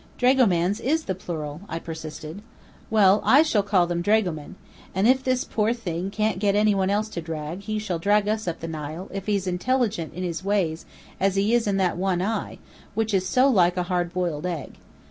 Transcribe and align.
"Dragomans 0.17 0.79
is 0.79 1.03
the 1.03 1.13
plural," 1.13 1.61
I 1.69 1.77
persisted. 1.77 2.41
"Well, 2.89 3.21
I 3.23 3.43
shall 3.43 3.61
call 3.61 3.85
them 3.85 4.01
dragomen. 4.01 4.55
And 4.95 5.07
if 5.07 5.23
this 5.23 5.43
poor 5.43 5.73
thing 5.73 6.09
can't 6.09 6.39
get 6.39 6.55
any 6.55 6.73
one 6.73 6.89
else 6.89 7.07
to 7.09 7.21
drag, 7.21 7.59
he 7.59 7.77
shall 7.77 7.99
drag 7.99 8.27
us 8.27 8.47
up 8.47 8.61
the 8.61 8.67
Nile, 8.67 9.09
if 9.13 9.27
he's 9.27 9.43
as 9.43 9.49
intelligent 9.51 10.15
in 10.15 10.23
his 10.23 10.43
ways 10.43 10.87
as 11.19 11.35
he 11.35 11.53
is 11.53 11.67
in 11.67 11.77
that 11.77 11.97
one 11.97 12.19
eye, 12.19 12.57
which 12.95 13.13
is 13.13 13.29
so 13.29 13.47
like 13.47 13.77
a 13.77 13.83
hard 13.93 14.11
boiled 14.11 14.47
egg. 14.47 14.79